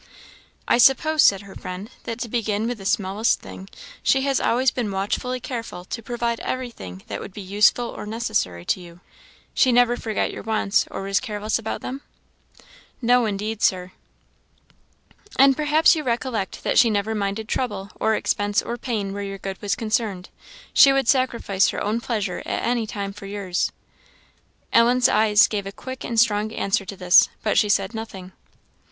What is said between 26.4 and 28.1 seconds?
answer to this, but she said